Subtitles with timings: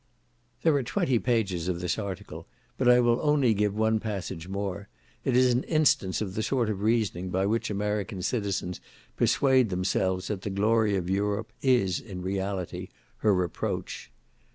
[0.63, 4.89] There are twenty pages of this article, but I will only give one passage more;
[5.23, 8.81] it is an instance of the sort of reasoning by which American citizens
[9.15, 14.09] persuade themselves that the glory of Europe is, in reality, her reproach.